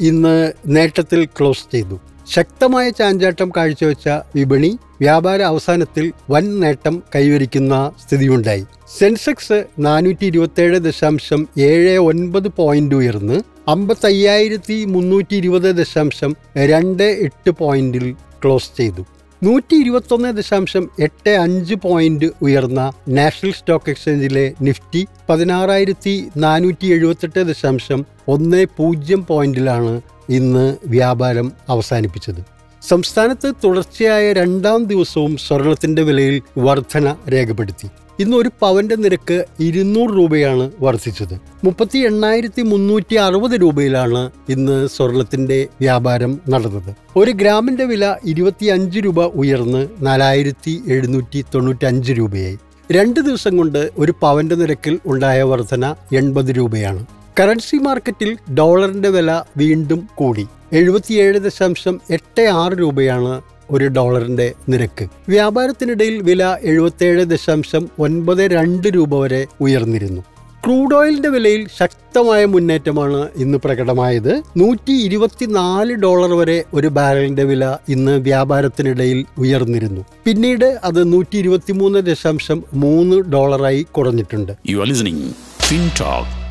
[0.00, 2.00] ഇന്ന് നേട്ടത്തിൽ ക്ലോസ് ചെയ്തു.
[2.28, 8.64] ശക്തമായ ചാഞ്ചാട്ടം കാഴ്ചവെച്ച വിപണി വ്യാപാര അവസാനത്തിൽ വൻ നേട്ടം കൈവരിക്കുന്ന സ്ഥിതിയുണ്ടായി.
[8.98, 18.14] സെൻസെക്സ് നാനൂറ്റി ഇരുപത്തേഴ് ദശാംശം ഏഴ് ഒൻപത് പോയിന്റ് ഉയർന്ന് അമ്പത്തയ്യായിരത്തി മുന്നൂറ്റി ഇരുപത് ദശാംശം രണ്ട് എട്ട് പോയിന്റിൽ
[18.44, 19.06] ക്ലോസ് ചെയ്തു.
[19.46, 22.82] നൂറ്റി ഇരുപത്തൊന്ന് ദശാംശം എട്ട് അഞ്ച് പോയിന്റ് ഉയർന്ന
[23.18, 26.14] നാഷണൽ സ്റ്റോക്ക് എക്സ്ചേഞ്ചിലെ നിഫ്റ്റി പതിനാറായിരത്തി
[26.44, 28.00] നാനൂറ്റി എഴുപത്തെട്ട് ദശാംശം
[28.34, 29.94] ഒന്ന് പൂജ്യം പോയിന്റിലാണ്
[30.38, 32.40] ഇന്ന് വ്യാപാരം അവസാനിപ്പിച്ചത്.
[32.88, 37.88] സംസ്ഥാനത്ത് തുടർച്ചയായ രണ്ടാം ദിവസവും സ്വർണത്തിന്റെ വിലയിൽ വർധന രേഖപ്പെടുത്തി.
[38.20, 41.40] ഇന്ന് ഒരു പവന്റെ നിരക്ക് ഇരുന്നൂറ് രൂപയാണ് വർദ്ധിച്ചത്.
[41.64, 46.94] മുപ്പത്തി എണ്ണായിരത്തി മുന്നൂറ്റി അറുപത് രൂപയിലാണ് ഇന്ന് സ്വർണത്തിന്റെ വ്യാപാരം നടന്നത്.
[47.16, 52.58] ഒരു ഗ്രാമിന്റെ വില ഇരുപത്തിയഞ്ച് രൂപ ഉയർന്ന് നാലായിരത്തി എഴുന്നൂറ്റി തൊണ്ണൂറ്റി അഞ്ച് രൂപയായി.
[52.92, 57.06] രണ്ട് ദിവസം കൊണ്ട് ഒരു പവന്റെ നിരക്കിൽ ഉണ്ടായ വർധന എൺപത് രൂപയാണ്.
[57.40, 60.46] കറൻസി മാർക്കറ്റിൽ ഡോളറിന്റെ വില വീണ്ടും കൂടി.
[60.72, 65.08] എഴുപത്തിയേഴ് ദശാംശം എട്ട് ആറ് രൂപയാണ് ഒരു ഡോളറിന്റെ നിരക്ക്.
[65.28, 70.22] വ്യാപാരത്തിനിടയിൽ വില എഴുപത്തിയേഴ് ദശാംശം ഒൻപത് രണ്ട് രൂപ വരെ ഉയർന്നിരുന്നു.
[70.64, 74.42] ക്രൂഡ് ഓയിലിന്റെ വിലയിൽ ശക്തമായ മുന്നേറ്റമാണ് ഇന്ന് പ്രകടമായത്.
[74.56, 80.00] നൂറ്റി ഇരുപത്തിനാല് ഡോളർ വരെ ഒരു ബാരലിന്റെ വില ഇന്ന് വ്യാപാരത്തിനിടയിൽ ഉയർന്നിരുന്നു.
[80.24, 84.52] പിന്നീട് അത് നൂറ്റി ഇരുപത്തിമൂന്ന് ദശാംശം മൂന്ന് ഡോളറായി കുറഞ്ഞിട്ടുണ്ട്.
[84.68, 85.30] യു ആർ ലിസണിംഗ്
[85.62, 86.45] ഫിൻടോക്ക്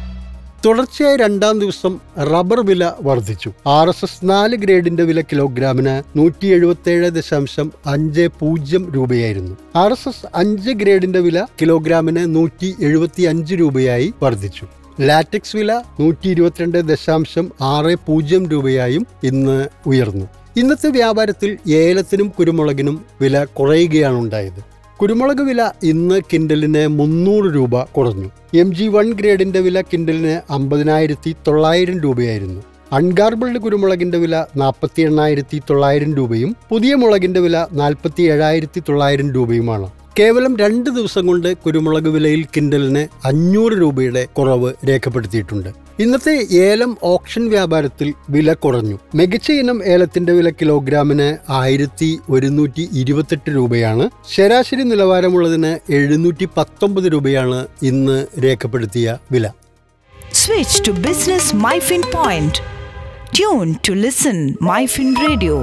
[0.65, 3.51] തുടർച്ചയായ രണ്ടാം ദിവസം റബ്ബർ വില വർദ്ധിച്ചു.
[3.67, 9.57] ആർ എസ് എസ് നാല് ഗ്രേഡിന്റെ വില കിലോഗ്രാമിന് നൂറ്റി എഴുപത്തിയേഴ് ദശാംശം അഞ്ച് പൂജ്യം രൂപയായിരുന്നു.
[9.75, 14.67] ആർ എസ് എസ് അഞ്ച് ഗ്രേഡിന്റെ വില കിലോഗ്രാമിന് നൂറ്റി എഴുപത്തി അഞ്ച് രൂപയായി വർദ്ധിച്ചു.
[15.01, 20.25] ലാറ്റക്സ് വില നൂറ്റി ഇരുപത്തിരണ്ട് ദശാംശം ആറ് പൂജ്യം രൂപയായും ഇന്ന് ഉയർന്നു.
[20.57, 24.74] ഇന്നത്തെ വ്യാപാരത്തിൽ ഏലത്തിനും കുരുമുളകിനും വില കുറയുകയാണ് ഉണ്ടായത്.
[25.01, 28.29] കുരുമുളക് വില ഇന്ന് കിൻഡലിന് മുന്നൂറ് രൂപ കുറഞ്ഞു.
[28.53, 32.61] എം ജി വൺ ഗ്രേഡിന്റെ വില കിൻഡലിന് അമ്പതിനായിരത്തി തൊള്ളായിരം രൂപയായിരുന്നു.
[32.91, 39.89] അൺഗാർബിൾഡ് കുരുമുളകിന്റെ വില നാൽപ്പത്തി എണ്ണായിരത്തി തൊള്ളായിരം രൂപയും പുതിയ മുളകിന്റെ വില നാൽപ്പത്തി ഏഴായിരത്തി തൊള്ളായിരം രൂപയുമാണ്.
[40.19, 45.84] കേവലം രണ്ട് ദിവസം കൊണ്ട് കുരുമുളക് വിലയിൽ കിൻഡലിന് അഞ്ഞൂറ് രൂപയുടെ കുറവ് രേഖപ്പെടുത്തിയിട്ടുണ്ട്.
[45.99, 51.27] ഇന്നത്തെ ഏലം ഓപ്ഷൻ വ്യാപാരത്തിൽ വില കുറഞ്ഞു മികച്ച ഇനം ഏലത്തിന്റെ വില കിലോഗ്രാമിന്
[51.59, 57.59] ആയിരത്തി ഒരുന്നൂറ്റി ഇരുപത്തെട്ട് രൂപയാണ് ശരാശരി നിലവാരമുള്ളതിന് എഴുന്നൂറ്റി പത്തൊമ്പത് രൂപയാണ്
[57.91, 59.45] ഇന്ന് രേഖപ്പെടുത്തിയ വില
[60.39, 62.55] Switch to Business MyFin Point.
[63.31, 65.55] Tune to listen MyFin Radio.